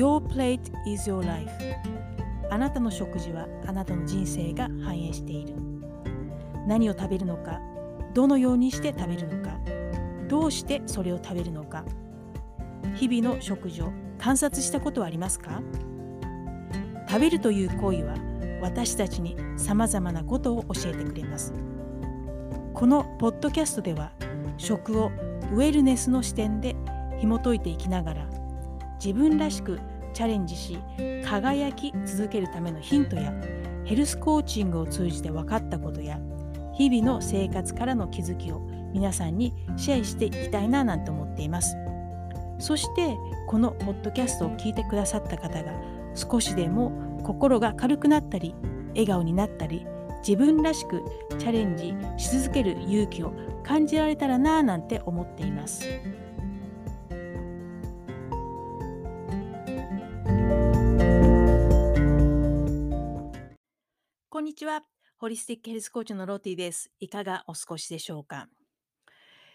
[0.00, 1.50] Your plate is your life.
[2.50, 5.54] あなたの食事はあなたの人生が反映している。
[6.66, 7.60] 何を食べるのか
[8.14, 9.58] どのようにして食べるのか
[10.26, 11.84] どうしてそれを食べるのか。
[12.94, 15.60] 日々の食事を観察したことはありますか？
[17.06, 18.14] 食べるという行為は
[18.62, 21.52] 私たちにさまざまなことを教えてくれます。
[22.72, 24.12] このポッドキャストでは
[24.56, 25.10] 食を
[25.52, 26.74] ウェルネスの視点で
[27.18, 28.26] 紐解いていきながら
[28.94, 29.78] 自分らしく
[30.12, 30.78] チャレンジし
[31.24, 33.32] 輝き続けるためのヒントや
[33.84, 36.20] ヘルスコーチングを通じて分かったことや
[36.74, 38.60] 日々の生活からの気づきを
[38.92, 41.76] 皆さんにシェアしていきたいななんて思っています
[42.58, 43.16] そして
[43.48, 45.72] このポッドキャストを聞いてくださった方が
[46.14, 48.54] 少しでも心が軽くなったり
[48.90, 49.86] 笑顔になったり
[50.26, 51.02] 自分らしく
[51.38, 55.86] チャレンジし続ける勇気を感じられたらなぁなんて思っています。
[64.50, 64.82] にちは。
[65.18, 66.90] ホリスティックヘルスコーチのローティです。
[66.98, 68.48] いかがお過ごしでしょうか？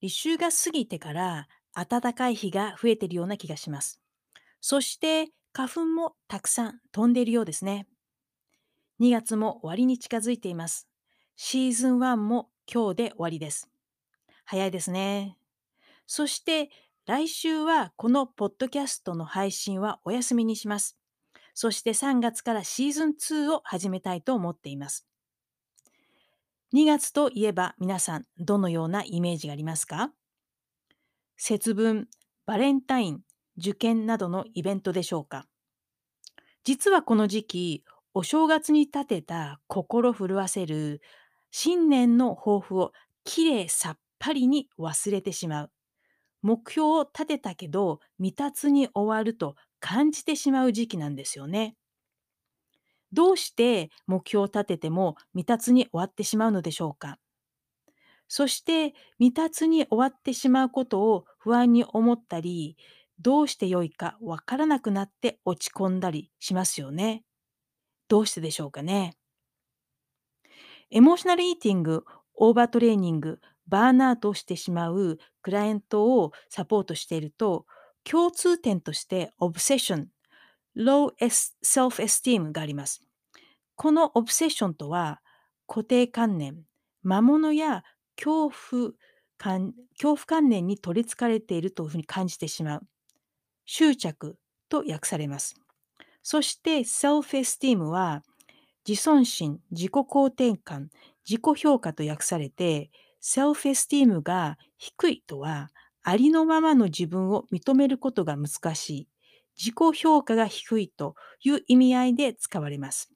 [0.00, 4.00] 立秋が過ぎてから暖かい日が増えているような気がします。
[4.60, 7.88] そして花粉もたくさん飛んでいるようですね。
[9.00, 10.86] 2月も終わりに近づいています。
[11.34, 13.68] シーズン1も今日で終わりです。
[14.44, 15.36] 早いですね。
[16.06, 16.70] そして
[17.06, 20.96] 来週はこのポッドキャストの配信はお休みにします。
[21.58, 25.06] そして3月からシーズン2を始めたいと思っています。
[26.74, 30.12] 2月といえば皆さんどのようなイメージがありますか？
[31.38, 32.08] 節分、
[32.44, 33.20] バレンタイン、
[33.56, 35.48] 受験などのイベントでしょうか？
[36.62, 41.00] 実はこの時期、お正月に立てた心震わせる
[41.50, 42.92] 新年の抱負を
[43.24, 45.70] きれいさっぱりに忘れてしまう。
[46.46, 51.74] 目標を立てたけど未達に終わると感じてしまう時期なんですよね。
[53.12, 57.18] どうして目標を立てても未達に終わってしまうのでしょうか？
[58.28, 62.76] そして未達に終わってしまうことを不安に思ったり、
[63.20, 67.24] どうして良いかわからなくなって落ち込んだりしますよね。
[68.06, 69.16] どうしてでしょうかね？
[70.90, 72.04] エモーショナルイーティング、
[72.36, 77.66] オーバートレーニング、バーンアウトしてしまうクライアントをサポートしていると、
[78.04, 80.08] 共通点としてオブセッション、
[80.76, 81.12] low
[81.64, 83.02] self-esteem があります。
[83.74, 85.20] このオブセッションとは、
[85.66, 86.62] 固定観念、
[87.02, 87.84] 魔物や
[88.16, 88.92] 恐怖
[89.38, 92.86] 感恐怖観念に取りつかれているというふうに感じてしまう。
[93.64, 94.38] 執着
[94.68, 95.54] と訳されます。
[96.22, 98.22] そして self-esteem は
[98.86, 100.90] 自尊心、自己肯定感、
[101.28, 102.90] 自己評価と訳されて
[103.26, 105.70] self-esteem が低いとは
[106.02, 109.08] ありのままの自分を認めることが難しい。
[109.58, 113.10] 自己評価が低いという意味合いで使われます。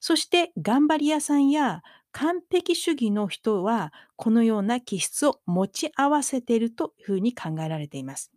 [0.00, 8.32] そして頑張り屋さんや完璧主義の人はこのような気質を持ち合わせているというふうに考えられています。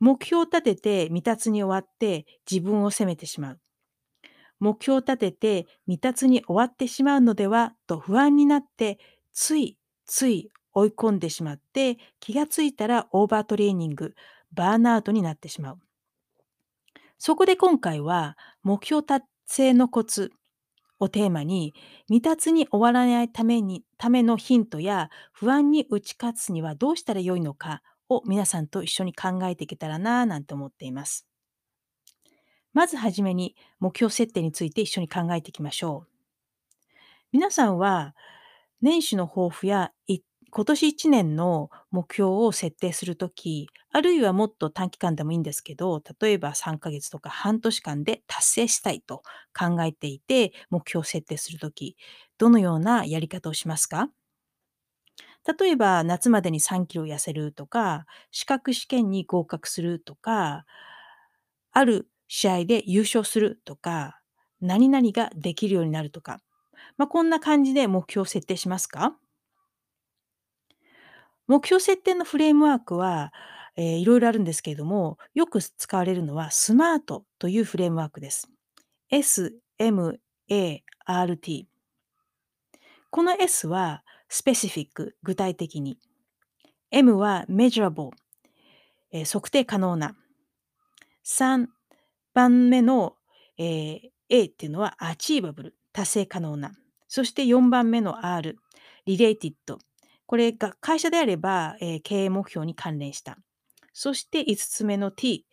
[0.00, 3.60] 目標を立てて未達に終わって自分を責めてしまう。
[4.58, 8.98] 目標を立てて未達に終わってしまうのではと不安になって
[9.32, 14.14] ついつい追い込んでしまって気がついたらオーバートレーニング、
[14.52, 15.78] バーンアウトになってしまう。
[17.18, 20.32] そこで今回は目標達成のコツ
[20.98, 21.74] をテーマに
[22.08, 31.26] 未達に終わらないためにためのヒントや不安に打ち勝つにはどうしたらよいのかを皆さんと一緒に考えていけたらなぁなんて思っています。
[32.76, 36.08] まずはじめに目標設定について一緒に考えていきましょう。
[37.32, 38.14] 皆さんは
[38.82, 49.22] 年始の抱負や今年1年の目標を設定するとき、あるいはもっと短期間でもいいんですけど、例えば3ヶ月とか半年間で達成したいと
[49.58, 51.96] 考えていて、目標を設定するとき、
[52.36, 54.10] どのようなやり方をしますか？
[55.58, 60.66] 例えば夏までに3キロ痩せるとか、資格試験に合格するとか、
[61.72, 64.20] ある試合で優勝するとか、
[64.60, 66.40] 何々ができるようになるとか、
[66.96, 69.16] まあ、こんな感じで目標設定しますか？
[71.46, 73.32] 目標設定のフレームワークは、
[73.76, 78.48] えー、いろいろあるんですけれども、よく使われるのはスマートというフレームワークです。
[79.10, 81.68] S, M, A, R, T。
[83.10, 85.98] この S はスペシフィック、具体的に。
[86.90, 88.10] M は measurable、
[89.12, 90.16] えー、測定可能な。
[91.24, 91.66] 3
[92.36, 93.14] 番目の、
[93.56, 96.72] えー、A っていうのは achievable、達成可能な。
[97.08, 98.58] そして4番目の R、
[99.06, 99.54] related、
[100.26, 103.38] これが会社であれば、えー、経営目標に関連した。
[103.94, 105.46] そして5つ目の T、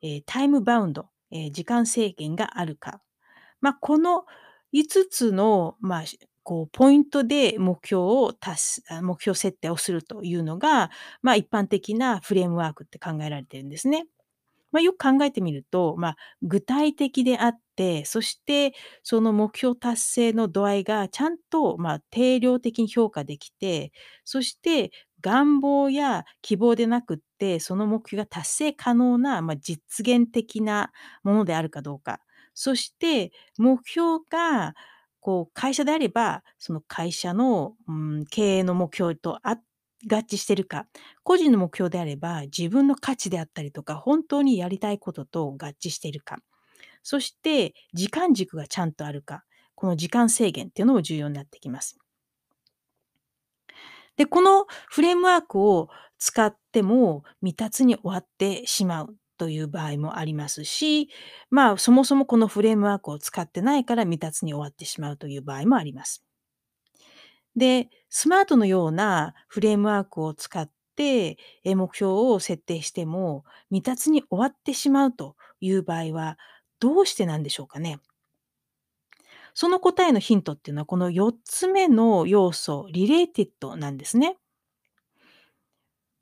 [0.00, 3.02] えータイムバウンド、えー時間制限があるか。
[3.60, 4.24] まあ、この
[4.72, 6.04] 5つの、まあ、
[6.42, 10.90] こうポイントで目標を達すあ、目標設定をするというのが、
[11.20, 14.06] まあ、一般的なフレームワークって考えられてるんですね。
[14.72, 18.72] まあ、よく考えてみると、まあ、具体的であって、そして
[19.02, 23.92] その目標達成の度合いがちゃんと、まあ、定量的に評価できて、
[24.24, 24.90] そして
[25.22, 30.90] 願望や希望でなくって、その目標が達成可能な、まあ、実現的な
[31.22, 32.20] ものであるかどうか。
[32.54, 34.74] そして目標が
[35.20, 39.58] こう会社であれば、その会社の、うん、経営の目標とあ
[40.08, 40.86] 合致してるか。
[41.22, 46.38] 個人の目標であれば、自分の価値であったりとか、本当にやりたいことと合致しているか。
[47.02, 49.44] そして時間軸がちゃんとあるか。
[49.74, 51.98] この時間制限っていうのも重要になってきます。
[54.16, 55.88] で、このフレームワークを
[56.18, 61.08] 使っても未達に終わってしまうという場合もありますし、
[61.48, 66.22] まあ、そもそもこのフレームワークを使ってないから未達に終わってしまうという場合もあります。
[67.56, 76.38] で、スマートのようなフレームワークを使って、え、目標を設定しても、未達に終わってしまうという場合は、
[76.78, 78.00] どうしてなんでしょうかね？
[79.54, 84.36] その答えのヒントっていうのは、この4つ目の要素、リレーティッドなんですね。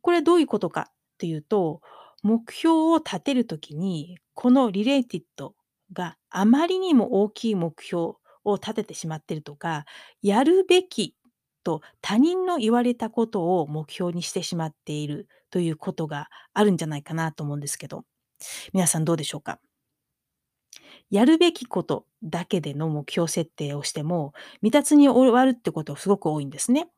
[0.00, 1.80] これどういうことかっていうと、
[2.22, 5.54] 目標を立てる時に、このリレーティッド
[5.92, 8.14] があまりにも大きい目標
[8.50, 9.84] を立ててしまってるとか、
[10.22, 11.14] やるべき
[11.64, 18.04] と他人の言われたことを目標にしてしまっているということがあるんじゃないかなと思うんですけど、
[18.72, 19.60] 皆さんどうでしょうか？
[21.10, 26.88] やるべきことだけでの目標設定をしても、未達に終わるってことすごく多いんですね。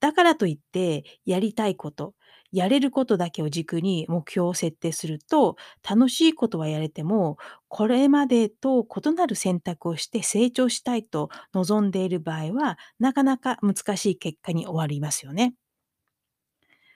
[0.00, 2.14] だからといって、やりたいこと、
[2.56, 5.56] やれることだけを軸に目標を設定すると、
[5.88, 7.36] 楽しいことはやれても、
[7.68, 15.54] これまでと異なる選択をして成長したいと望んでいる場合は、なかなか難しい結果に終わりますよね。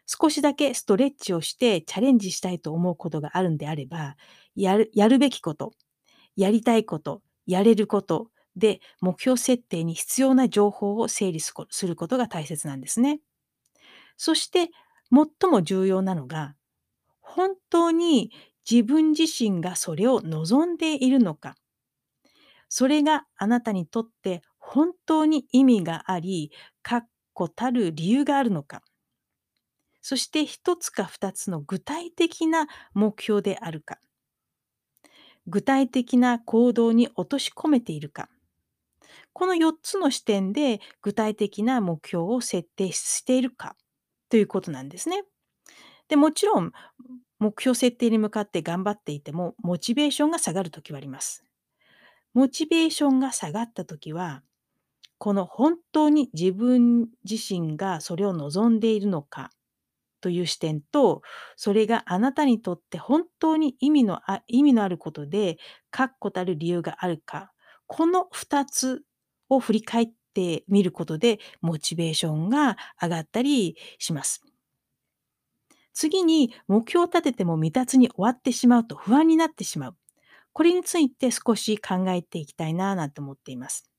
[0.06, 4.16] 少しだけストレッチをしてチャレンジしたいと思うことがあるんであれば、
[4.56, 5.72] やるやるべきこと、
[6.36, 13.20] やりたいこと、やれることで目標設定に必要な情報を整理すこすることが大切なんですね。
[14.16, 14.70] そして
[15.12, 16.56] 最も重要なのが、
[17.20, 18.32] 本当に
[18.70, 21.56] 自分自身がそれを望んでいるのか。
[22.68, 26.52] それがあなたにとって本当に意味があり、
[26.82, 28.82] 確固たる理由があるのか。
[30.02, 33.98] そして1つか2つの具体的な目標であるか。
[35.46, 38.28] 具体的な行動に落とし込めているか。
[39.32, 43.76] この4つの視点で具体的な目標を設定しているか
[44.30, 45.24] ということなんですね。
[46.08, 46.72] で、もちろん、
[47.38, 51.44] 目標設定に向かって頑張っていても、モチベーションが下がる時はあります。
[52.34, 54.42] モチベーションが下がった時は、
[55.18, 59.50] この本当に自分自身がそれを望んでいるのか
[60.20, 61.22] という視点と、
[61.56, 65.58] それがあなたにとって本当に意味のあ意味のあることで、
[65.90, 67.52] 確固たる理由があるか、
[67.86, 69.02] この2つ
[69.48, 74.42] を振り返ってみることで、モチベーションが上がったりします。
[75.92, 79.96] 次に、目標を立てても未達に終わってしまうと不安になってしまう。
[80.52, 83.90] これについて少し考えていきたいななんて思っています。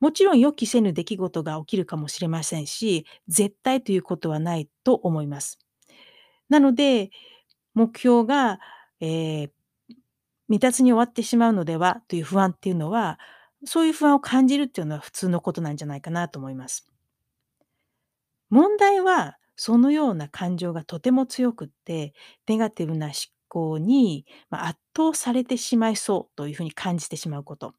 [0.00, 5.58] もちろん予期せぬ出来事が起きるかもしれませんし、絶対ということはないと思います。
[6.48, 7.10] なので、
[7.74, 8.60] 目標が、
[9.00, 9.52] ええ、
[10.48, 13.18] 未達に終わってしまうのではという不安っていうのは、
[13.64, 16.86] そういう不安を感じるっていうのは普通のことなんじゃないかなと思います。
[18.50, 22.14] 問題は、そのような感情がとても強くって、
[22.46, 23.14] ネガティブな思
[23.48, 27.74] 考に、ま、圧倒されてしまいそうというふうに感じてしまうこと。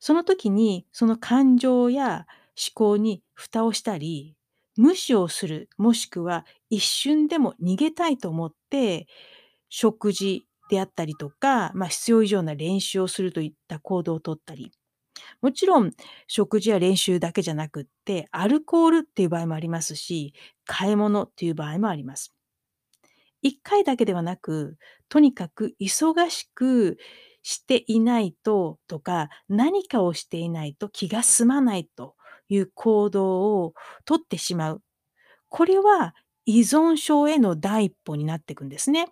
[0.00, 4.36] その時に、その感情や思考に蓋をしたり、
[4.76, 9.06] 無視をする、もしくは一瞬でも逃げたいと思って、
[9.68, 14.72] 食事であったりとか、ま、必要以上な練習をするといった行動を取ったり、
[15.42, 15.92] もちろん
[16.28, 20.34] 食事や練習だけじゃなくって、アルコールっていう場合もありますし、
[20.66, 22.34] 買い物っていう場合もあります。
[23.42, 24.76] 1回だけではなく、
[25.08, 26.98] とにかく忙しく
[27.42, 32.14] していないととか、何かをしていないと気が済まないと
[32.48, 34.82] いう行動を取ってしまう。
[35.48, 36.14] これは
[36.46, 39.08] 依存症への第一歩になっていくんですね。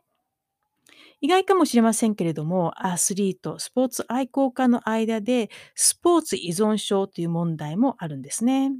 [1.22, 8.72] 意外かもしれませんけれども、アスリート、スポーツ愛好家の間で、スポーツ依存症という問題もあるんですね。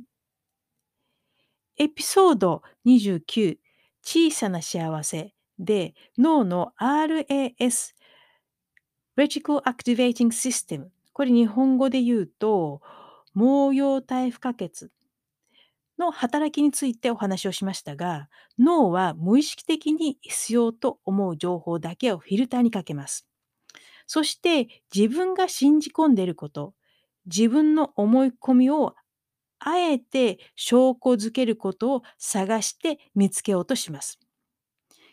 [1.78, 3.58] エピソード29、
[4.02, 7.94] 小さな幸せ、で脳の RAS
[9.16, 12.80] Reticle Activating System これ日本語で言うと
[13.34, 14.90] 毛様体不可欠
[15.98, 23.26] の働きについてお話をしましたが脳は無意識的に必要と思う情報だけをフィルターにかけます。
[24.06, 26.74] そして自分が信じ込んでいること、
[27.26, 28.94] 自分の思い込みを
[29.60, 34.18] あえて証拠づけることを探して見つけようとします。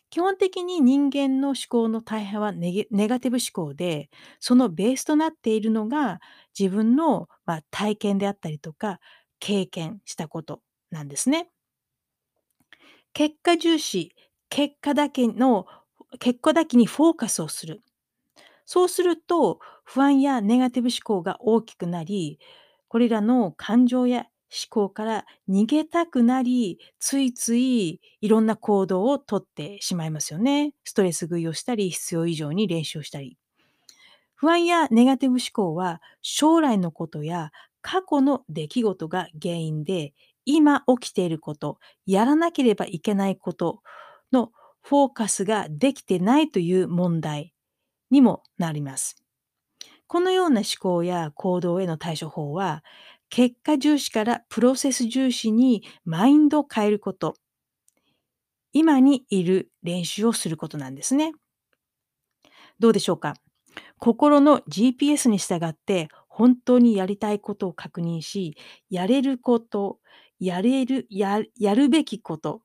[0.10, 4.10] 基本的に人間の思考の大半はネガティブ思考で、
[4.40, 6.20] そのベースとなっているのが
[6.58, 9.00] 自分の、まあ、体験であったりとか
[9.40, 11.50] 経験したことなんですね。
[13.14, 14.16] 結果重視、
[14.50, 15.66] 結果だけの、
[16.20, 17.82] 結果だけにフォーカスをする。
[18.66, 22.40] そうすると不安やネガティブ思考が大きくなり、
[22.88, 30.74] これらの感情や思考から逃げたくなり、ついついいろんな行動をとってしまいますよね。
[30.84, 33.38] ストレス食いをしたり、必要以上に練習をしたり。
[34.36, 40.14] 不安やネガティブ思考は将来のことや過去の出来事が原因で、
[40.52, 41.78] 今起きていること、
[42.08, 43.82] やらなければいけないこと
[44.32, 44.52] の
[44.82, 47.54] フォーカスができてないという問題
[48.10, 49.24] にもなります。
[50.08, 52.84] このような思考や行動への対処法は、
[53.30, 57.36] 結果重視からプロセス重視にマインドを変えること。
[58.74, 61.34] 今にいる練習をすることなんですね。
[62.80, 63.36] どうでしょうか？
[64.00, 68.58] 心の GPS に従って本当にやりたいことを確認し、
[68.90, 70.00] やれること、
[70.40, 72.62] やれる、ややるべきこと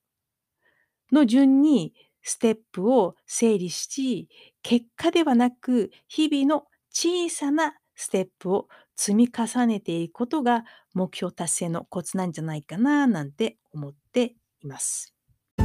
[1.13, 4.29] の順にステップを整理し、
[4.63, 10.65] 結果ではなく日々の小さなステップを積み重ねていくことが
[10.95, 15.15] 目標達成のコツなんじゃないかななんて思っています。
[15.57, 15.63] と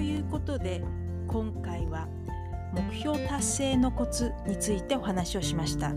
[0.00, 0.82] いうことで
[1.28, 2.08] 今回は
[2.72, 5.92] 目標達成のコツについてお話をしました。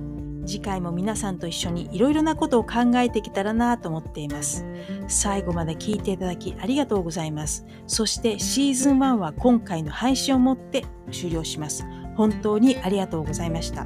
[0.47, 4.65] 次回も皆さんと一緒にいろいろなことを考えてきたらなと思っています。
[5.07, 7.65] 最後まで聞いていただきありがとうございます。
[7.85, 11.85] そしてシーズン1は今回の配信をもって終了します。
[12.15, 13.83] 本当にありがとうございました。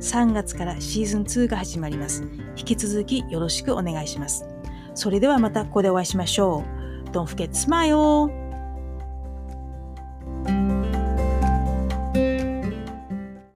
[0.00, 2.22] 3月からシーズン2が始まります。
[2.56, 4.46] 引き続きよろしくお願いします。
[4.94, 6.62] それではまたここでお会いしましょ
[7.06, 7.10] う。
[7.10, 8.45] Don't forget smile!